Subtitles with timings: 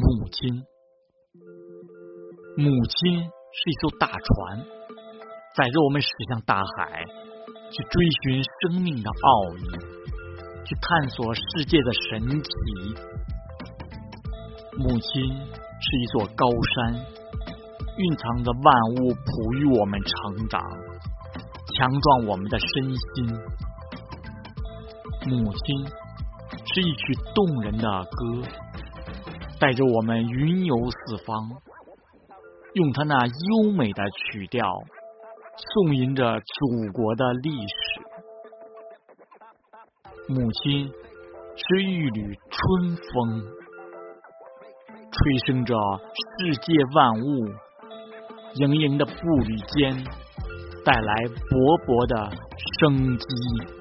[0.00, 0.62] 母亲，
[2.56, 4.64] 母亲是一艘大船，
[5.56, 7.04] 载着我们驶向大海，
[7.72, 9.62] 去追寻生命的奥义，
[10.64, 12.50] 去探索世界的神奇。
[14.78, 16.94] 母亲是一座高山，
[17.96, 20.62] 蕴藏着万物，哺育我们成长，
[21.74, 23.36] 强壮我们的身心。
[25.26, 25.86] 母亲
[26.72, 28.48] 是一曲动人的歌。
[29.60, 31.50] 带着我们云游四方，
[32.74, 34.64] 用他那优美的曲调
[35.56, 38.00] 颂吟着祖国的历史。
[40.28, 40.88] 母亲
[41.56, 43.42] 是一缕春风，
[45.10, 45.74] 吹生着
[46.38, 47.48] 世界万物，
[48.54, 49.12] 盈盈的步
[49.46, 49.92] 履间
[50.84, 52.30] 带来勃勃的
[52.78, 53.77] 生机。